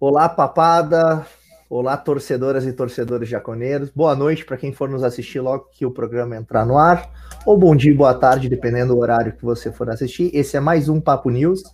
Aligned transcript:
Olá, 0.00 0.28
papada. 0.28 1.26
Olá, 1.68 1.96
torcedoras 1.96 2.64
e 2.64 2.72
torcedores 2.72 3.28
jaconeiros. 3.28 3.90
Boa 3.90 4.14
noite 4.14 4.44
para 4.44 4.56
quem 4.56 4.72
for 4.72 4.88
nos 4.88 5.02
assistir 5.02 5.40
logo 5.40 5.70
que 5.72 5.84
o 5.84 5.90
programa 5.90 6.36
entrar 6.36 6.64
no 6.64 6.78
ar. 6.78 7.10
Ou 7.44 7.58
bom 7.58 7.74
dia, 7.74 7.92
boa 7.92 8.14
tarde, 8.14 8.48
dependendo 8.48 8.94
do 8.94 9.00
horário 9.00 9.32
que 9.32 9.44
você 9.44 9.72
for 9.72 9.90
assistir. 9.90 10.30
Esse 10.32 10.56
é 10.56 10.60
mais 10.60 10.88
um 10.88 11.00
Papo 11.00 11.30
News. 11.30 11.64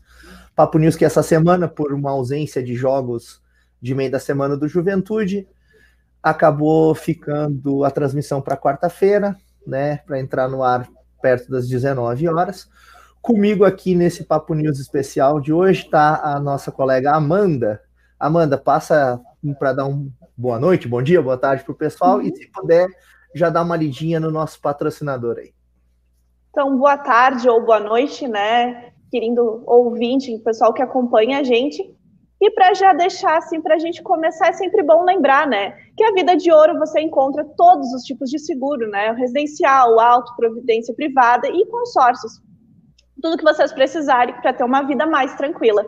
Papo 0.57 0.79
News 0.79 0.97
que 0.97 1.05
essa 1.05 1.23
semana, 1.23 1.69
por 1.69 1.93
uma 1.93 2.13
ausência 2.13 2.63
de 2.63 2.75
jogos 2.75 3.43
de 3.79 3.95
meio 3.95 4.11
da 4.11 4.19
semana 4.19 4.57
do 4.57 4.67
Juventude, 4.67 5.47
acabou 6.23 6.95
ficando 6.95 7.85
a 7.85 7.91
transmissão 7.91 8.41
para 8.41 8.57
quarta-feira, 8.57 9.37
né, 9.67 9.99
para 9.99 10.19
entrar 10.19 10.49
no 10.49 10.63
ar 10.63 10.89
perto 11.21 11.51
das 11.51 11.69
19 11.69 12.27
horas. 12.29 12.71
Comigo 13.21 13.67
aqui 13.67 13.95
nesse 13.95 14.25
Papo 14.25 14.55
News 14.55 14.81
especial 14.81 15.43
de 15.43 15.53
hoje 15.53 15.83
está 15.83 16.23
a 16.25 16.41
nossa 16.41 16.73
colega 16.73 17.15
Amanda. 17.15 17.83
Amanda, 18.19 18.57
passa 18.57 19.21
para 19.59 19.73
dar 19.73 19.87
um 19.87 20.11
boa 20.37 20.59
noite, 20.59 20.89
bom 20.89 21.03
dia, 21.03 21.23
boa 21.23 21.39
tarde 21.39 21.63
para 21.63 21.73
o 21.73 21.77
pessoal 21.77 22.21
e 22.21 22.35
se 22.35 22.51
puder 22.51 22.89
já 23.35 23.51
dar 23.51 23.63
uma 23.63 23.77
lidinha 23.77 24.19
no 24.19 24.31
nosso 24.31 24.61
patrocinador 24.61 25.39
aí. 25.39 25.53
Então, 26.51 26.79
boa 26.79 26.97
tarde 26.97 27.49
ou 27.49 27.65
boa 27.65 27.81
noite, 27.81 28.29
né, 28.29 28.93
querido 29.11 29.63
ouvinte, 29.67 30.39
pessoal 30.39 30.73
que 30.73 30.83
acompanha 30.83 31.41
a 31.41 31.43
gente. 31.43 31.83
E 32.41 32.51
para 32.51 32.75
já 32.75 32.93
deixar 32.93 33.39
assim, 33.39 33.61
para 33.61 33.75
a 33.75 33.79
gente 33.79 34.03
começar, 34.03 34.49
é 34.49 34.53
sempre 34.53 34.83
bom 34.83 35.05
lembrar, 35.05 35.47
né, 35.47 35.77
que 35.97 36.05
a 36.05 36.13
vida 36.13 36.37
de 36.37 36.53
ouro 36.53 36.79
você 36.79 37.01
encontra 37.01 37.45
todos 37.57 37.93
os 37.93 38.03
tipos 38.03 38.31
de 38.31 38.39
seguro, 38.39 38.89
né, 38.89 39.11
residencial, 39.13 39.99
auto, 39.99 40.35
providência 40.37 40.95
privada 40.95 41.49
e 41.49 41.67
consórcios. 41.67 42.41
Tudo 43.21 43.39
que 43.39 43.45
vocês 43.45 43.73
precisarem 43.73 44.35
para 44.41 44.53
ter 44.53 44.65
uma 44.65 44.83
vida 44.83 45.07
mais 45.07 45.35
tranquila. 45.35 45.85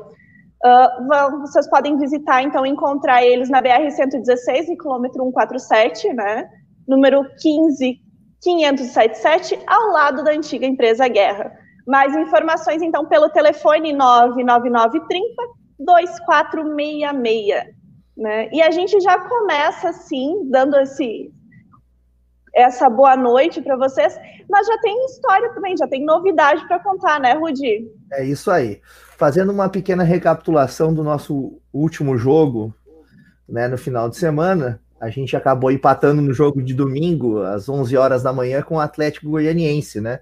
Uh, 0.65 1.41
vocês 1.41 1.69
podem 1.69 1.99
visitar, 1.99 2.43
então, 2.43 2.65
encontrar 2.65 3.23
eles 3.25 3.51
na 3.51 3.61
BR-116, 3.63 4.69
no 4.69 4.79
quilômetro 4.79 5.25
147, 5.25 6.15
né, 6.15 6.49
número 6.89 7.27
15577, 7.37 9.59
ao 9.67 9.93
lado 9.93 10.25
da 10.25 10.33
antiga 10.33 10.65
empresa 10.67 11.07
Guerra. 11.09 11.53
Mais 11.87 12.17
informações, 12.17 12.81
então, 12.83 13.05
pelo 13.07 13.29
telefone 13.29 13.93
99930 13.93 15.29
2466. 15.79 17.77
Né? 18.17 18.49
E 18.51 18.63
a 18.63 18.71
gente 18.71 18.99
já 19.01 19.19
começa 19.29 19.91
assim, 19.91 20.49
dando 20.51 20.79
esse 20.79 21.31
essa 22.57 22.89
boa 22.89 23.15
noite 23.15 23.61
para 23.61 23.77
vocês, 23.77 24.19
mas 24.49 24.67
já 24.67 24.79
tem 24.79 25.05
história 25.05 25.53
também, 25.53 25.77
já 25.77 25.87
tem 25.87 26.03
novidade 26.03 26.67
para 26.67 26.79
contar, 26.79 27.21
né, 27.21 27.35
Rudi? 27.35 27.87
É 28.11 28.25
isso 28.25 28.51
aí. 28.51 28.81
Fazendo 29.19 29.53
uma 29.53 29.69
pequena 29.69 30.03
recapitulação 30.03 30.93
do 30.93 31.05
nosso 31.05 31.61
último 31.71 32.17
jogo, 32.17 32.75
né, 33.47 33.69
no 33.69 33.77
final 33.77 34.09
de 34.09 34.17
semana, 34.17 34.81
a 34.99 35.11
gente 35.11 35.37
acabou 35.37 35.71
empatando 35.71 36.23
no 36.23 36.33
jogo 36.33 36.63
de 36.63 36.73
domingo, 36.73 37.43
às 37.43 37.69
11 37.69 37.95
horas 37.95 38.23
da 38.23 38.33
manhã, 38.33 38.63
com 38.63 38.77
o 38.77 38.81
Atlético 38.81 39.29
Goianiense, 39.29 40.01
né? 40.01 40.21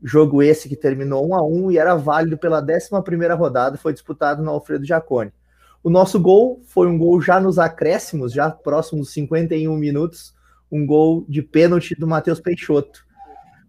Jogo 0.00 0.42
esse 0.42 0.68
que 0.68 0.76
terminou 0.76 1.28
1 1.28 1.34
a 1.34 1.42
1 1.42 1.72
e 1.72 1.78
era 1.78 1.96
válido 1.96 2.38
pela 2.38 2.60
11 2.60 2.88
rodada, 3.34 3.76
foi 3.76 3.92
disputado 3.92 4.40
no 4.40 4.52
Alfredo 4.52 4.84
Jaconi. 4.84 5.32
O 5.82 5.90
nosso 5.90 6.20
gol 6.20 6.60
foi 6.66 6.86
um 6.86 6.96
gol 6.96 7.20
já 7.20 7.40
nos 7.40 7.58
acréscimos, 7.58 8.32
já 8.32 8.50
próximos 8.50 9.12
51 9.12 9.76
minutos, 9.76 10.35
um 10.70 10.86
gol 10.86 11.24
de 11.28 11.42
pênalti 11.42 11.94
do 11.94 12.06
Matheus 12.06 12.40
Peixoto. 12.40 13.04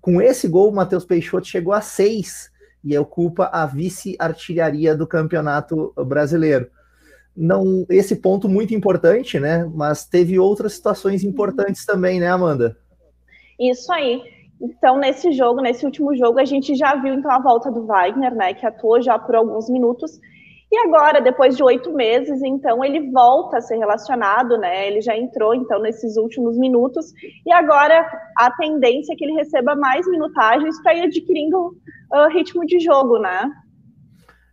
Com 0.02 0.22
esse 0.22 0.48
gol, 0.48 0.70
o 0.70 0.76
Matheus 0.76 1.06
Peixoto 1.06 1.48
chegou 1.48 1.74
a 1.74 1.82
seis 1.82 2.52
e 2.84 2.98
ocupa 2.98 3.50
a 3.52 3.66
vice-artilharia 3.66 4.96
do 4.96 5.06
Campeonato 5.06 5.94
Brasileiro. 6.06 6.70
Não, 7.36 7.86
esse 7.90 8.16
ponto 8.16 8.50
muito 8.50 8.74
importante, 8.74 9.40
né? 9.40 9.70
Mas 9.74 10.06
teve 10.06 10.40
outras 10.40 10.74
situações 10.74 11.24
importantes 11.24 11.86
também, 11.86 12.20
né, 12.20 12.28
Amanda? 12.28 12.78
Isso 13.60 13.92
aí. 13.92 14.24
Então, 14.60 14.98
nesse 14.98 15.32
jogo, 15.32 15.62
nesse 15.62 15.86
último 15.86 16.16
jogo, 16.16 16.40
a 16.40 16.46
gente 16.46 16.76
já 16.76 16.96
viu 16.96 17.14
então 17.14 17.30
a 17.30 17.40
volta 17.40 17.72
do 17.72 17.86
Wagner, 17.86 18.34
né, 18.34 18.54
que 18.54 18.66
atuou 18.66 19.02
já 19.02 19.20
por 19.20 19.36
alguns 19.36 19.70
minutos. 19.70 20.20
E 20.70 20.78
agora, 20.80 21.22
depois 21.22 21.56
de 21.56 21.64
oito 21.64 21.94
meses, 21.94 22.42
então 22.44 22.84
ele 22.84 23.10
volta 23.12 23.58
a 23.58 23.62
ser 23.62 23.78
relacionado, 23.78 24.58
né? 24.58 24.88
Ele 24.88 25.00
já 25.00 25.16
entrou 25.16 25.56
então 25.56 25.82
nesses 25.82 26.18
últimos 26.18 26.58
minutos 26.58 27.14
e 27.46 27.52
agora 27.54 28.06
a 28.38 28.52
tendência 28.52 29.14
é 29.14 29.16
que 29.16 29.24
ele 29.24 29.34
receba 29.34 29.76
mais 29.76 30.06
minutagens 30.08 30.82
para 30.82 30.94
ir 30.94 31.04
adquirindo 31.04 31.68
uh, 32.12 32.28
ritmo 32.34 32.66
de 32.66 32.82
jogo, 32.82 33.18
né? 33.18 33.50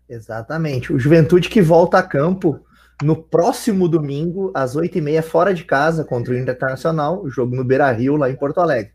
Exatamente. 0.08 0.92
O 0.92 1.00
Juventude 1.00 1.48
que 1.48 1.60
volta 1.60 1.98
a 1.98 2.02
campo 2.02 2.60
no 3.02 3.16
próximo 3.16 3.88
domingo 3.88 4.52
às 4.54 4.76
oito 4.76 4.96
e 4.96 5.00
meia 5.00 5.22
fora 5.22 5.52
de 5.52 5.64
casa 5.64 6.04
contra 6.04 6.32
o 6.32 6.38
Internacional, 6.38 7.28
jogo 7.28 7.56
no 7.56 7.64
Beira 7.64 7.90
Rio 7.90 8.16
lá 8.16 8.30
em 8.30 8.36
Porto 8.36 8.60
Alegre. 8.60 8.92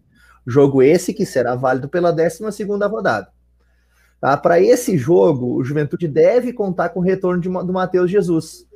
Jogo 0.48 0.82
esse 0.82 1.14
que 1.14 1.26
será 1.26 1.54
válido 1.54 1.90
pela 1.90 2.12
12 2.12 2.64
rodada. 2.64 3.28
Tá? 4.20 4.36
Para 4.36 4.60
esse 4.60 4.98
jogo, 4.98 5.56
o 5.56 5.64
Juventude 5.64 6.08
deve 6.08 6.52
contar 6.52 6.90
com 6.90 7.00
o 7.00 7.04
retorno 7.04 7.42
de, 7.42 7.50
do 7.50 7.74
Matheus 7.74 8.12
Jesus. 8.12 8.68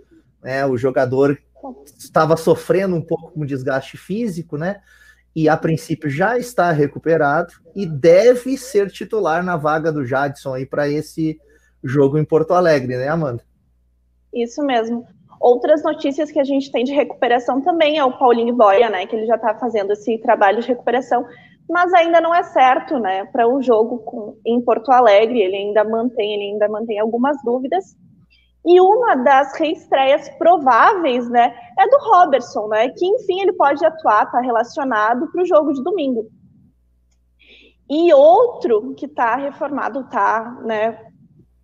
Né? 0.41 0.65
O 0.65 0.77
jogador 0.77 1.37
estava 1.97 2.35
sofrendo 2.35 2.95
um 2.95 3.01
pouco 3.01 3.31
com 3.31 3.45
desgaste 3.45 3.97
físico, 3.97 4.57
né? 4.57 4.81
E 5.35 5.49
a 5.49 5.57
princípio 5.57 6.09
já 6.09 6.37
está 6.37 6.71
recuperado 6.71 7.53
e 7.75 7.85
deve 7.85 8.57
ser 8.57 8.91
titular 8.91 9.43
na 9.43 9.57
vaga 9.57 9.91
do 9.91 10.05
Jadson 10.05 10.53
aí 10.53 10.65
para 10.65 10.87
esse 10.87 11.39
jogo 11.83 12.17
em 12.17 12.25
Porto 12.25 12.53
Alegre, 12.53 12.97
né, 12.97 13.07
Amanda? 13.07 13.43
Isso 14.33 14.63
mesmo. 14.63 15.07
Outras 15.39 15.83
notícias 15.83 16.31
que 16.31 16.39
a 16.39 16.43
gente 16.43 16.71
tem 16.71 16.83
de 16.83 16.93
recuperação 16.93 17.61
também 17.61 17.97
é 17.97 18.05
o 18.05 18.17
Paulinho 18.17 18.55
Boia, 18.55 18.89
né? 18.89 19.05
Que 19.05 19.15
ele 19.15 19.25
já 19.25 19.35
está 19.35 19.55
fazendo 19.55 19.91
esse 19.93 20.17
trabalho 20.19 20.61
de 20.61 20.67
recuperação 20.67 21.25
mas 21.69 21.93
ainda 21.93 22.19
não 22.19 22.33
é 22.33 22.43
certo, 22.43 22.99
né? 22.99 23.25
Para 23.25 23.47
o 23.47 23.57
um 23.57 23.61
jogo 23.61 23.99
com, 23.99 24.37
em 24.45 24.61
Porto 24.61 24.91
Alegre, 24.91 25.39
ele 25.41 25.55
ainda 25.55 25.83
mantém, 25.83 26.33
ele 26.33 26.53
ainda 26.53 26.67
mantém 26.67 26.99
algumas 26.99 27.37
dúvidas. 27.43 27.95
E 28.65 28.79
uma 28.79 29.15
das 29.15 29.57
reestreias 29.57 30.29
prováveis, 30.37 31.29
né, 31.29 31.53
é 31.77 31.87
do 31.87 31.97
Robertson, 31.97 32.67
né? 32.67 32.89
Que 32.89 33.05
enfim 33.05 33.41
ele 33.41 33.53
pode 33.53 33.85
atuar, 33.85 34.31
tá 34.31 34.39
relacionado 34.39 35.29
para 35.31 35.41
o 35.41 35.45
jogo 35.45 35.73
de 35.73 35.83
domingo. 35.83 36.27
E 37.89 38.13
outro 38.13 38.93
que 38.95 39.05
está 39.05 39.35
reformado, 39.35 40.07
tá, 40.09 40.57
né, 40.63 40.97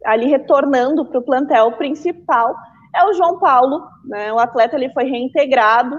ali 0.05 0.27
retornando 0.27 1.05
para 1.05 1.19
o 1.19 1.25
plantel 1.25 1.71
principal 1.73 2.53
é 2.95 3.05
o 3.05 3.13
João 3.13 3.39
Paulo, 3.39 3.81
né? 4.05 4.33
O 4.33 4.39
atleta 4.39 4.75
ele 4.75 4.91
foi 4.91 5.05
reintegrado 5.05 5.97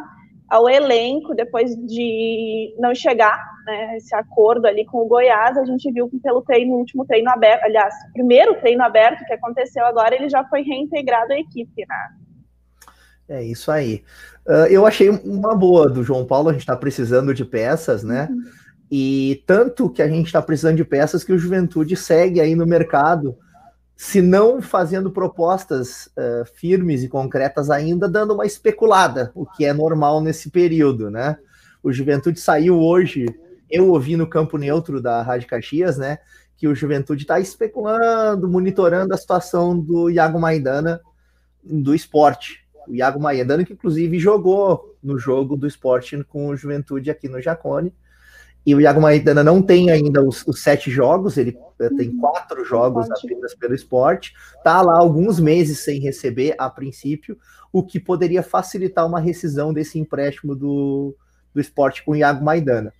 ao 0.50 0.69
elenco 0.69 1.33
depois 1.33 1.77
de 1.77 2.75
não 2.77 2.93
chegar 2.93 3.41
né, 3.65 3.97
esse 3.97 4.12
acordo 4.16 4.66
ali 4.66 4.84
com 4.84 4.99
o 4.99 5.06
Goiás, 5.06 5.56
a 5.56 5.65
gente 5.65 5.91
viu 5.93 6.09
que 6.09 6.19
pelo 6.19 6.43
treino, 6.43 6.75
último 6.75 7.06
treino 7.06 7.31
aberto, 7.31 7.62
aliás, 7.65 7.94
primeiro 8.12 8.56
treino 8.56 8.83
aberto 8.83 9.25
que 9.25 9.33
aconteceu 9.33 9.87
agora, 9.87 10.15
ele 10.15 10.28
já 10.28 10.44
foi 10.44 10.62
reintegrado 10.62 11.33
à 11.33 11.39
equipe, 11.39 11.87
né? 11.89 12.09
É 13.28 13.44
isso 13.44 13.71
aí. 13.71 14.03
Uh, 14.44 14.66
eu 14.69 14.84
achei 14.84 15.09
uma 15.09 15.55
boa 15.55 15.89
do 15.89 16.03
João 16.03 16.27
Paulo, 16.27 16.49
a 16.49 16.53
gente 16.53 16.62
está 16.62 16.77
precisando 16.77 17.33
de 17.33 17.44
peças, 17.44 18.03
né? 18.03 18.27
Uhum. 18.28 18.43
E 18.91 19.44
tanto 19.47 19.89
que 19.89 20.03
a 20.03 20.09
gente 20.09 20.27
está 20.27 20.43
precisando 20.43 20.77
de 20.77 20.84
peças 20.84 21.22
que 21.22 21.33
o 21.33 21.39
Juventude 21.39 21.94
segue 21.94 22.41
aí 22.41 22.56
no 22.56 22.66
mercado 22.66 23.39
se 24.03 24.22
não 24.22 24.62
fazendo 24.62 25.11
propostas 25.11 26.06
uh, 26.06 26.43
firmes 26.55 27.03
e 27.03 27.09
concretas 27.09 27.69
ainda, 27.69 28.09
dando 28.09 28.33
uma 28.33 28.47
especulada, 28.47 29.31
o 29.34 29.44
que 29.44 29.62
é 29.66 29.75
normal 29.75 30.22
nesse 30.22 30.49
período, 30.49 31.11
né? 31.11 31.37
O 31.83 31.93
Juventude 31.93 32.41
saiu 32.41 32.81
hoje, 32.81 33.27
eu 33.71 33.91
ouvi 33.91 34.16
no 34.16 34.27
campo 34.27 34.56
neutro 34.56 35.03
da 35.03 35.21
Rádio 35.21 35.49
Caxias, 35.49 35.99
né, 35.99 36.19
que 36.56 36.66
o 36.66 36.75
Juventude 36.75 37.25
está 37.25 37.39
especulando, 37.41 38.49
monitorando 38.49 39.12
a 39.12 39.19
situação 39.19 39.78
do 39.78 40.09
Iago 40.09 40.41
Maidana 40.41 40.99
do 41.62 41.94
esporte. 41.94 42.66
O 42.89 42.95
Iago 42.95 43.21
Maidana, 43.21 43.66
que 43.66 43.75
inclusive 43.75 44.19
jogou 44.19 44.97
no 45.03 45.19
jogo 45.19 45.59
do 45.59 45.66
esporte 45.66 46.25
com 46.25 46.47
o 46.47 46.57
Juventude 46.57 47.10
aqui 47.10 47.28
no 47.28 47.39
Jacone, 47.39 47.92
e 48.65 48.74
o 48.74 48.80
Iago 48.80 49.01
Maidana 49.01 49.42
não 49.42 49.62
tem 49.62 49.91
ainda 49.91 50.22
os, 50.22 50.47
os 50.47 50.62
sete 50.62 50.91
jogos, 50.91 51.36
ele 51.36 51.57
eh, 51.78 51.89
tem 51.97 52.10
uhum. 52.10 52.21
quatro 52.21 52.65
jogos 52.65 53.09
Pode. 53.09 53.27
apenas 53.27 53.54
pelo 53.54 53.74
esporte, 53.74 54.34
tá 54.62 54.83
lá 54.83 54.98
alguns 54.98 55.41
meses 55.41 55.80
sem 55.80 55.98
receber 56.01 56.54
a 56.59 56.68
princípio, 56.68 57.39
o 57.72 57.83
que 57.83 57.98
poderia 57.98 58.42
facilitar 58.42 59.07
uma 59.07 59.21
rescisão 59.21 59.72
desse 59.72 59.98
empréstimo 59.98 60.54
do, 60.54 61.15
do 61.54 61.60
esporte 61.60 62.04
com 62.04 62.12
o 62.12 62.16
Iago 62.16 62.45
Maidana. 62.45 62.92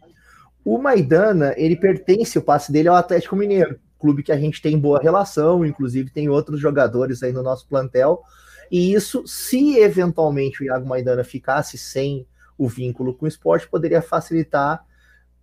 O 0.64 0.78
Maidana, 0.78 1.54
ele 1.56 1.76
pertence, 1.76 2.38
o 2.38 2.42
passe 2.42 2.72
dele 2.72 2.88
ao 2.88 2.96
Atlético 2.96 3.36
Mineiro, 3.36 3.78
clube 3.98 4.22
que 4.22 4.32
a 4.32 4.38
gente 4.38 4.62
tem 4.62 4.78
boa 4.78 5.00
relação, 5.00 5.64
inclusive 5.64 6.10
tem 6.10 6.28
outros 6.28 6.58
jogadores 6.58 7.22
aí 7.22 7.32
no 7.32 7.42
nosso 7.42 7.66
plantel, 7.68 8.22
e 8.70 8.94
isso, 8.94 9.26
se 9.26 9.76
eventualmente 9.78 10.62
o 10.62 10.64
Iago 10.64 10.88
Maidana 10.88 11.24
ficasse 11.24 11.76
sem 11.76 12.26
o 12.56 12.68
vínculo 12.68 13.12
com 13.12 13.24
o 13.24 13.28
esporte, 13.28 13.68
poderia 13.68 14.00
facilitar 14.00 14.84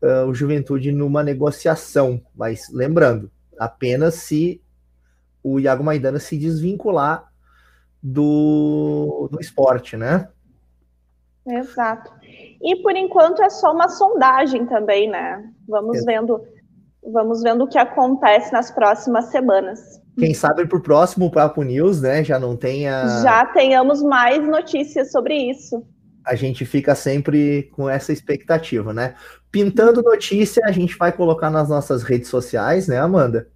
uh, 0.01 0.27
o 0.27 0.33
Juventude 0.33 0.91
numa 0.91 1.23
negociação, 1.23 2.21
mas 2.35 2.69
lembrando, 2.71 3.31
apenas 3.59 4.15
se 4.15 4.61
o 5.43 5.59
Iago 5.59 5.83
Maidana 5.83 6.19
se 6.19 6.37
desvincular 6.37 7.31
do, 8.01 9.29
no 9.31 9.39
esporte, 9.39 9.95
né? 9.97 10.27
Exato. 11.47 12.11
E 12.61 12.75
por 12.81 12.95
enquanto 12.95 13.41
é 13.41 13.49
só 13.49 13.71
uma 13.71 13.87
sondagem 13.87 14.65
também, 14.65 15.09
né? 15.09 15.43
Vamos 15.67 15.99
é. 15.99 16.05
vendo, 16.05 16.41
vamos 17.13 17.41
vendo 17.41 17.63
o 17.63 17.67
que 17.67 17.77
acontece 17.77 18.51
nas 18.51 18.69
próximas 18.69 19.25
semanas. 19.25 20.01
Quem 20.17 20.33
sabe 20.33 20.65
para 20.65 20.77
o 20.77 20.81
próximo 20.81 21.31
Papo 21.31 21.61
News, 21.61 22.01
né? 22.01 22.23
Já 22.23 22.39
não 22.39 22.57
tenha. 22.57 23.21
Já 23.21 23.45
tenhamos 23.45 24.01
mais 24.01 24.45
notícias 24.47 25.11
sobre 25.11 25.35
isso. 25.35 25.85
A 26.27 26.35
gente 26.35 26.65
fica 26.65 26.93
sempre 26.93 27.71
com 27.73 27.89
essa 27.89 28.11
expectativa, 28.11 28.93
né? 28.93 29.15
Pintando 29.49 30.01
notícia, 30.01 30.61
a 30.65 30.71
gente 30.71 30.97
vai 30.97 31.11
colocar 31.11 31.49
nas 31.49 31.69
nossas 31.69 32.03
redes 32.03 32.29
sociais, 32.29 32.87
né, 32.87 32.99
Amanda? 32.99 33.47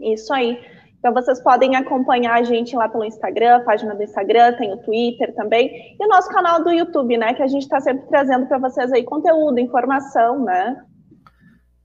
Isso 0.00 0.32
aí. 0.32 0.58
Então 0.98 1.12
vocês 1.12 1.40
podem 1.40 1.76
acompanhar 1.76 2.34
a 2.34 2.42
gente 2.42 2.74
lá 2.74 2.88
pelo 2.88 3.04
Instagram, 3.04 3.62
página 3.64 3.94
do 3.94 4.02
Instagram, 4.02 4.56
tem 4.56 4.72
o 4.72 4.78
Twitter 4.78 5.34
também, 5.34 5.96
e 5.98 6.04
o 6.04 6.08
nosso 6.08 6.28
canal 6.30 6.64
do 6.64 6.70
YouTube, 6.70 7.16
né? 7.16 7.34
Que 7.34 7.42
a 7.42 7.46
gente 7.46 7.62
está 7.62 7.80
sempre 7.80 8.08
trazendo 8.08 8.46
para 8.46 8.58
vocês 8.58 8.92
aí 8.92 9.04
conteúdo, 9.04 9.60
informação, 9.60 10.44
né? 10.44 10.76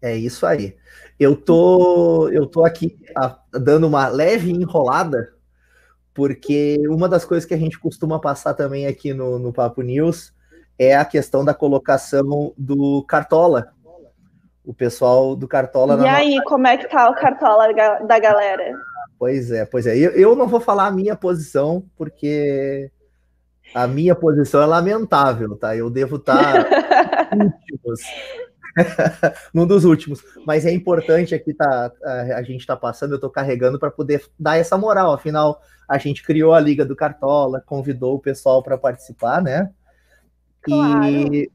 É 0.02 0.16
isso 0.16 0.46
aí. 0.46 0.76
Eu 1.19 1.36
tô, 1.36 2.28
eu 2.30 2.48
tô 2.48 2.66
aqui 2.66 2.98
a, 3.16 3.38
dando 3.52 3.88
uma 3.88 4.08
leve 4.08 4.52
enrolada, 4.52 5.32
porque 6.13 6.77
uma 6.88 7.10
das 7.10 7.25
coisas 7.25 7.45
que 7.45 7.54
a 7.54 7.57
gente 7.57 7.80
costuma 7.80 8.19
passar 8.19 8.54
também 8.54 8.86
aqui 8.86 9.13
no, 9.13 9.39
no 9.39 9.51
Papo 9.51 9.81
News 9.81 10.33
é 10.77 10.95
a 10.95 11.06
questão 11.06 11.44
da 11.44 11.54
colocação 11.54 12.54
do 12.57 13.04
Cartola. 13.04 13.74
O 14.65 14.74
pessoal 14.74 15.36
do 15.36 15.48
Cartola. 15.48 16.01
E 16.01 16.07
aí, 16.07 16.36
nossa... 16.36 16.44
como 16.45 16.68
é 16.68 16.77
que 16.77 16.88
tá 16.88 17.10
o 17.10 17.15
Cartola 17.15 17.68
da 18.07 18.19
galera? 18.19 18.74
Pois 19.19 19.51
é, 19.51 19.65
pois 19.65 19.86
é. 19.86 19.98
Eu, 19.98 20.12
eu 20.12 20.36
não 20.36 20.48
vou 20.48 20.60
falar 20.60 20.88
a 20.88 20.92
minha 20.92 21.15
posição, 21.15 21.83
porque 21.98 22.89
a 23.74 23.88
minha 23.88 24.16
posição 24.16 24.62
é 24.62 24.66
lamentável, 24.66 25.56
tá? 25.57 25.75
Eu 25.75 25.89
devo 25.89 26.16
estar 26.18 26.63
tá 26.63 27.30
últimos. 27.36 28.01
num 29.54 29.66
dos 29.66 29.86
últimos. 29.86 30.24
Mas 30.46 30.66
é 30.66 30.72
importante 30.72 31.34
aqui 31.36 31.54
tá, 31.54 31.92
a, 32.36 32.44
gente 32.44 32.62
está 32.62 32.75
passando, 32.75 33.12
eu 33.12 33.16
estou 33.16 33.30
carregando 33.30 33.80
para 33.80 33.92
poder 33.92 34.24
dar 34.40 34.58
essa 34.58 34.78
moral. 34.78 35.14
Afinal, 35.14 35.62
a 35.88 35.98
gente 35.98 36.24
criou 36.24 36.54
a 36.54 36.60
Liga 36.60 36.86
do 36.86 36.96
Cartola, 36.96 37.64
convidou 37.66 38.16
o 38.16 38.20
pessoal 38.20 38.64
para 38.64 38.78
participar, 38.78 39.42
né? 39.42 39.70
Claro. 40.62 41.06
E 41.06 41.52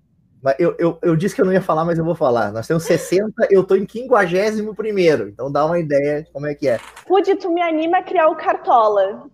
eu, 0.59 0.75
eu, 0.79 0.99
eu 1.03 1.17
disse 1.17 1.35
que 1.35 1.41
eu 1.41 1.45
não 1.45 1.53
ia 1.53 1.61
falar, 1.61 1.85
mas 1.85 1.99
eu 1.99 2.05
vou 2.05 2.15
falar. 2.15 2.53
Nós 2.53 2.67
temos 2.67 2.85
60, 2.85 3.49
eu 3.51 3.65
tô 3.65 3.75
em 3.75 3.87
51 3.89 4.75
primeiro. 4.75 5.29
Então 5.29 5.51
dá 5.51 5.65
uma 5.67 5.79
ideia 5.79 6.23
de 6.23 6.31
como 6.31 6.47
é 6.47 6.55
que 6.55 6.69
é. 6.69 6.79
Rude, 7.09 7.35
tu 7.37 7.53
me 7.53 7.61
anima 7.61 7.99
a 7.99 8.03
criar 8.03 8.29
o 8.29 8.37
Cartola. 8.37 9.25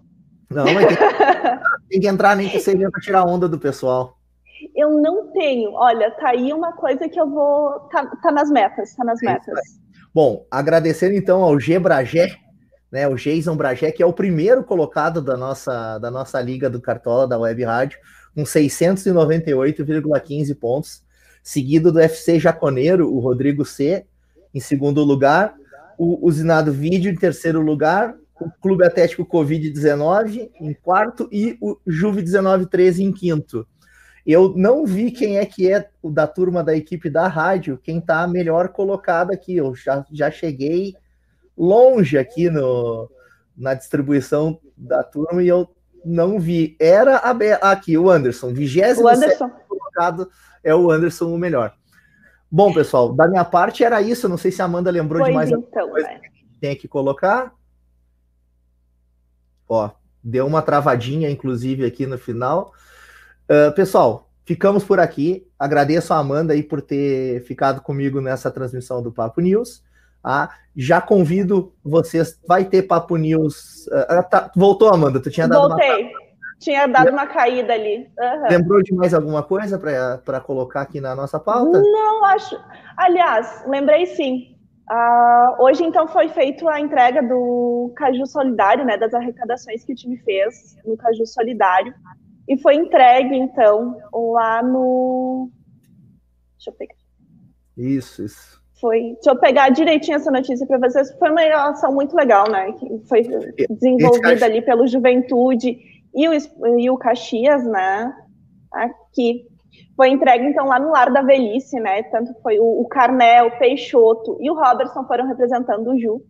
Não, 0.50 0.64
mas 0.64 0.86
tem, 0.86 0.96
tem 1.90 2.00
que 2.00 2.08
entrar 2.08 2.36
nem 2.36 2.48
que 2.48 2.60
seja 2.60 2.90
para 2.90 3.00
tirar 3.00 3.24
onda 3.24 3.48
do 3.48 3.58
pessoal. 3.58 4.16
Eu 4.74 5.00
não 5.00 5.30
tenho. 5.32 5.72
Olha, 5.72 6.10
tá 6.10 6.30
aí 6.30 6.52
uma 6.52 6.72
coisa 6.72 7.08
que 7.08 7.20
eu 7.20 7.28
vou. 7.28 7.80
Tá, 7.90 8.06
tá 8.22 8.32
nas 8.32 8.50
metas, 8.50 8.94
tá 8.94 9.04
nas 9.04 9.22
é 9.22 9.26
metas. 9.26 9.60
Bom, 10.12 10.46
agradecendo 10.50 11.14
então 11.14 11.42
ao 11.42 11.58
G 11.58 11.78
Bragé, 11.78 12.36
né? 12.90 13.06
O 13.08 13.14
Jason 13.14 13.56
Bragé, 13.56 13.92
que 13.92 14.02
é 14.02 14.06
o 14.06 14.12
primeiro 14.12 14.64
colocado 14.64 15.20
da 15.20 15.36
nossa, 15.36 15.98
da 15.98 16.10
nossa 16.10 16.40
liga 16.40 16.70
do 16.70 16.80
Cartola, 16.80 17.26
da 17.26 17.38
Web 17.38 17.64
Rádio 17.64 17.98
com 18.34 18.42
698,15 18.42 20.58
pontos, 20.58 21.04
seguido 21.42 21.92
do 21.92 22.00
FC 22.00 22.40
Jaconeiro, 22.40 23.12
o 23.12 23.20
Rodrigo 23.20 23.64
C, 23.64 24.04
em 24.52 24.60
segundo 24.60 25.04
lugar, 25.04 25.54
o 25.96 26.26
Usinado 26.26 26.72
Vídeo 26.72 27.12
em 27.12 27.16
terceiro 27.16 27.60
lugar, 27.60 28.16
o 28.40 28.50
Clube 28.60 28.84
Atlético 28.84 29.24
Covid-19 29.24 30.50
em 30.60 30.74
quarto 30.74 31.28
e 31.30 31.56
o 31.60 31.78
Juve 31.86 32.22
1913 32.22 33.04
em 33.04 33.12
quinto. 33.12 33.64
Eu 34.26 34.54
não 34.56 34.86
vi 34.86 35.10
quem 35.10 35.38
é 35.38 35.44
que 35.44 35.70
é 35.70 35.88
o 36.02 36.10
da 36.10 36.26
turma 36.26 36.64
da 36.64 36.74
equipe 36.74 37.10
da 37.10 37.28
rádio, 37.28 37.78
quem 37.82 37.98
está 37.98 38.26
melhor 38.26 38.68
colocado 38.68 39.30
aqui. 39.32 39.56
Eu 39.56 39.74
já, 39.74 40.04
já 40.10 40.30
cheguei 40.30 40.94
longe 41.56 42.16
aqui 42.16 42.48
no, 42.48 43.10
na 43.56 43.74
distribuição 43.74 44.58
da 44.76 45.02
turma 45.02 45.42
e 45.42 45.48
eu 45.48 45.68
não 46.04 46.38
vi. 46.38 46.76
Era 46.80 47.18
a 47.18 47.34
Be 47.34 47.52
aqui, 47.60 47.98
o 47.98 48.10
Anderson, 48.10 48.52
vigésimo 48.52 49.08
colocado 49.68 50.30
é 50.62 50.74
o 50.74 50.90
Anderson 50.90 51.26
o 51.26 51.38
melhor. 51.38 51.74
Bom, 52.50 52.72
pessoal, 52.72 53.12
da 53.12 53.28
minha 53.28 53.44
parte 53.44 53.84
era 53.84 54.00
isso. 54.00 54.28
Não 54.28 54.36
sei 54.36 54.50
se 54.50 54.62
a 54.62 54.64
Amanda 54.64 54.90
lembrou 54.90 55.20
pois 55.20 55.28
de 55.28 55.34
mais 55.34 55.50
então, 55.50 55.90
coisa 55.90 56.08
é. 56.08 56.18
que 56.18 56.60
tem 56.60 56.76
que 56.76 56.88
colocar. 56.88 57.52
Ó, 59.68 59.90
deu 60.22 60.46
uma 60.46 60.62
travadinha, 60.62 61.30
inclusive, 61.30 61.84
aqui 61.84 62.06
no 62.06 62.16
final. 62.16 62.72
Uh, 63.50 63.72
pessoal, 63.74 64.28
ficamos 64.44 64.84
por 64.84 65.00
aqui. 65.00 65.46
Agradeço 65.58 66.12
a 66.12 66.18
Amanda 66.18 66.52
aí 66.52 66.62
por 66.62 66.80
ter 66.80 67.42
ficado 67.44 67.80
comigo 67.80 68.20
nessa 68.20 68.50
transmissão 68.50 69.02
do 69.02 69.12
Papo 69.12 69.40
News. 69.40 69.82
Ah, 70.22 70.50
já 70.74 71.00
convido 71.00 71.74
vocês. 71.84 72.40
Vai 72.46 72.64
ter 72.64 72.82
Papo 72.82 73.16
News. 73.16 73.86
Uh, 73.88 74.28
tá, 74.30 74.50
voltou, 74.56 74.88
Amanda? 74.88 75.20
Tu 75.20 75.30
tinha 75.30 75.46
dado 75.46 75.68
Voltei. 75.68 76.04
Uma... 76.04 76.24
Tinha 76.58 76.86
dado 76.86 77.10
uma 77.10 77.26
caída 77.26 77.74
ali. 77.74 78.08
Uhum. 78.18 78.48
Lembrou 78.48 78.82
de 78.82 78.94
mais 78.94 79.12
alguma 79.12 79.42
coisa 79.42 79.78
para 79.78 80.40
colocar 80.40 80.80
aqui 80.80 80.98
na 80.98 81.14
nossa 81.14 81.38
pauta? 81.38 81.78
Não, 81.78 82.24
acho. 82.24 82.58
Aliás, 82.96 83.64
lembrei 83.66 84.06
sim. 84.06 84.56
Uh, 84.90 85.62
hoje, 85.62 85.84
então, 85.84 86.06
foi 86.08 86.28
feita 86.28 86.70
a 86.70 86.80
entrega 86.80 87.22
do 87.22 87.92
Caju 87.96 88.26
Solidário, 88.26 88.84
né? 88.84 88.96
Das 88.96 89.12
arrecadações 89.12 89.84
que 89.84 89.92
o 89.92 89.96
time 89.96 90.16
fez 90.18 90.76
no 90.86 90.96
Caju 90.96 91.26
Solidário. 91.26 91.92
E 92.48 92.58
foi 92.58 92.76
entregue, 92.76 93.36
então, 93.36 93.98
lá 94.12 94.62
no. 94.62 95.50
Deixa 96.56 96.70
eu 96.70 96.74
pegar. 96.74 96.94
Isso, 97.76 98.24
isso 98.24 98.64
foi. 98.84 99.14
Deixa 99.14 99.30
eu 99.30 99.36
pegar 99.36 99.70
direitinho 99.70 100.16
essa 100.16 100.30
notícia 100.30 100.66
para 100.66 100.78
vocês. 100.78 101.10
Foi 101.18 101.30
uma 101.30 101.40
relação 101.40 101.94
muito 101.94 102.14
legal, 102.14 102.50
né? 102.50 102.72
Que 102.72 102.98
foi 103.08 103.22
desenvolvida 103.70 104.44
ali 104.44 104.60
pelo 104.60 104.86
Juventude 104.86 105.78
e 106.14 106.28
o, 106.28 106.78
e 106.78 106.90
o 106.90 106.98
Caxias, 106.98 107.64
né? 107.64 108.14
Aqui. 108.70 109.46
Foi 109.96 110.10
entregue, 110.10 110.46
então, 110.46 110.66
lá 110.66 110.78
no 110.78 110.90
Lar 110.90 111.10
da 111.12 111.22
Velhice, 111.22 111.80
né? 111.80 112.02
Tanto 112.04 112.34
foi 112.42 112.58
o, 112.58 112.82
o 112.82 112.88
Carnel, 112.88 113.46
o 113.46 113.58
Peixoto 113.58 114.36
e 114.40 114.50
o 114.50 114.54
Robertson 114.54 115.04
foram 115.06 115.26
representando 115.26 115.88
o 115.88 115.98
Ju. 115.98 116.20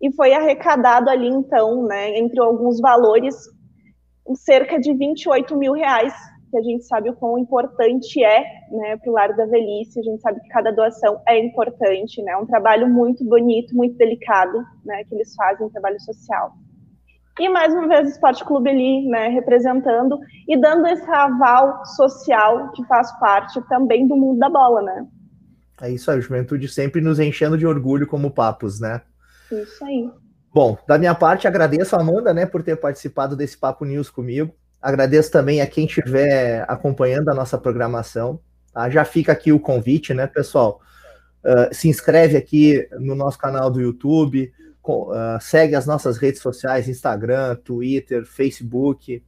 E 0.00 0.12
foi 0.12 0.32
arrecadado 0.32 1.10
ali, 1.10 1.26
então, 1.26 1.82
né, 1.84 2.16
entre 2.16 2.38
alguns 2.38 2.78
valores, 2.80 3.34
cerca 4.34 4.78
de 4.78 4.92
28 4.94 5.56
mil 5.56 5.72
reais 5.72 6.14
que 6.50 6.56
a 6.56 6.62
gente 6.62 6.84
sabe 6.84 7.10
o 7.10 7.14
quão 7.14 7.38
importante 7.38 8.22
é 8.24 8.42
né, 8.70 8.96
para 8.96 9.10
o 9.10 9.12
lar 9.12 9.36
da 9.36 9.46
velhice, 9.46 10.00
a 10.00 10.02
gente 10.02 10.20
sabe 10.20 10.40
que 10.40 10.48
cada 10.48 10.70
doação 10.70 11.20
é 11.26 11.38
importante, 11.38 12.22
né, 12.22 12.32
é 12.32 12.36
um 12.36 12.46
trabalho 12.46 12.88
muito 12.88 13.24
bonito, 13.24 13.74
muito 13.74 13.96
delicado, 13.96 14.64
né, 14.84 15.04
que 15.04 15.14
eles 15.14 15.34
fazem, 15.34 15.66
um 15.66 15.70
trabalho 15.70 16.00
social. 16.00 16.52
E 17.38 17.48
mais 17.48 17.72
uma 17.72 17.86
vez 17.86 18.08
o 18.08 18.10
Esporte 18.10 18.44
Clube 18.44 18.70
ali, 18.70 19.06
né, 19.06 19.28
representando 19.28 20.18
e 20.48 20.56
dando 20.58 20.86
esse 20.88 21.08
aval 21.08 21.84
social 21.84 22.72
que 22.72 22.84
faz 22.86 23.12
parte 23.20 23.60
também 23.68 24.08
do 24.08 24.16
mundo 24.16 24.38
da 24.38 24.48
bola, 24.48 24.82
né. 24.82 25.06
É 25.80 25.90
isso 25.90 26.10
aí, 26.10 26.20
juventude 26.20 26.66
sempre 26.66 27.00
nos 27.00 27.20
enchendo 27.20 27.56
de 27.56 27.66
orgulho 27.66 28.06
como 28.06 28.32
papos, 28.32 28.80
né? 28.80 29.00
Isso 29.52 29.84
aí. 29.84 30.10
Bom, 30.52 30.78
da 30.86 30.98
minha 30.98 31.14
parte, 31.14 31.46
agradeço 31.46 31.94
a 31.94 32.00
Amanda, 32.00 32.32
né, 32.32 32.46
por 32.46 32.62
ter 32.62 32.76
participado 32.76 33.36
desse 33.36 33.56
Papo 33.56 33.84
News 33.84 34.10
comigo. 34.10 34.54
Agradeço 34.80 35.30
também 35.30 35.60
a 35.60 35.66
quem 35.66 35.84
estiver 35.84 36.64
acompanhando 36.68 37.28
a 37.28 37.34
nossa 37.34 37.58
programação. 37.58 38.40
Tá? 38.72 38.88
Já 38.88 39.04
fica 39.04 39.32
aqui 39.32 39.52
o 39.52 39.60
convite, 39.60 40.14
né, 40.14 40.26
pessoal? 40.26 40.80
Uh, 41.44 41.74
se 41.74 41.88
inscreve 41.88 42.36
aqui 42.36 42.88
no 42.98 43.14
nosso 43.14 43.38
canal 43.38 43.70
do 43.70 43.80
YouTube, 43.80 44.52
uh, 44.84 45.12
segue 45.40 45.74
as 45.74 45.86
nossas 45.86 46.16
redes 46.16 46.40
sociais, 46.40 46.88
Instagram, 46.88 47.56
Twitter, 47.56 48.24
Facebook, 48.24 49.22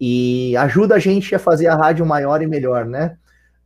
e 0.00 0.56
ajuda 0.56 0.96
a 0.96 0.98
gente 0.98 1.34
a 1.34 1.38
fazer 1.38 1.68
a 1.68 1.76
rádio 1.76 2.04
maior 2.04 2.42
e 2.42 2.46
melhor, 2.46 2.84
né? 2.84 3.16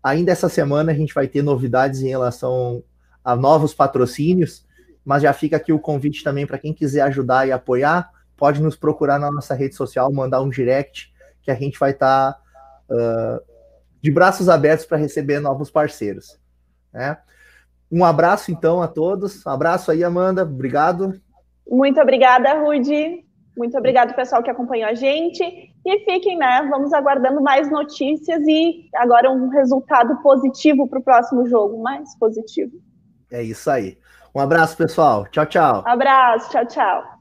Ainda 0.02 0.32
essa 0.32 0.48
semana 0.48 0.92
a 0.92 0.94
gente 0.94 1.14
vai 1.14 1.28
ter 1.28 1.42
novidades 1.42 2.02
em 2.02 2.08
relação 2.08 2.82
a 3.24 3.36
novos 3.36 3.72
patrocínios, 3.72 4.66
mas 5.04 5.22
já 5.22 5.32
fica 5.32 5.56
aqui 5.56 5.72
o 5.72 5.78
convite 5.78 6.22
também 6.22 6.46
para 6.46 6.58
quem 6.58 6.72
quiser 6.72 7.02
ajudar 7.02 7.46
e 7.46 7.52
apoiar, 7.52 8.10
pode 8.36 8.62
nos 8.62 8.76
procurar 8.76 9.18
na 9.18 9.30
nossa 9.30 9.54
rede 9.54 9.74
social, 9.74 10.12
mandar 10.12 10.40
um 10.42 10.48
direct 10.48 11.12
que 11.42 11.50
a 11.50 11.54
gente 11.54 11.78
vai 11.78 11.90
estar 11.90 12.32
tá, 12.32 12.40
uh, 12.90 13.40
de 14.00 14.10
braços 14.10 14.48
abertos 14.48 14.86
para 14.86 14.96
receber 14.96 15.40
novos 15.40 15.70
parceiros. 15.70 16.38
Né? 16.92 17.16
Um 17.90 18.04
abraço, 18.04 18.50
então, 18.50 18.80
a 18.80 18.88
todos. 18.88 19.44
Um 19.44 19.50
abraço 19.50 19.90
aí, 19.90 20.02
Amanda. 20.02 20.42
Obrigado. 20.42 21.20
Muito 21.68 22.00
obrigada, 22.00 22.54
Rudy. 22.54 23.24
Muito 23.56 23.76
obrigado, 23.76 24.14
pessoal, 24.14 24.42
que 24.42 24.50
acompanhou 24.50 24.88
a 24.88 24.94
gente. 24.94 25.42
E 25.84 25.98
fiquem, 26.04 26.38
né? 26.38 26.66
Vamos 26.70 26.92
aguardando 26.92 27.42
mais 27.42 27.70
notícias 27.70 28.42
e 28.46 28.88
agora 28.94 29.30
um 29.30 29.48
resultado 29.48 30.16
positivo 30.22 30.88
para 30.88 30.98
o 30.98 31.02
próximo 31.02 31.46
jogo. 31.46 31.82
Mais 31.82 32.16
positivo. 32.18 32.72
É 33.30 33.42
isso 33.42 33.70
aí. 33.70 33.98
Um 34.34 34.40
abraço, 34.40 34.76
pessoal. 34.76 35.26
Tchau, 35.26 35.46
tchau. 35.46 35.82
abraço. 35.86 36.50
Tchau, 36.50 36.66
tchau. 36.66 37.11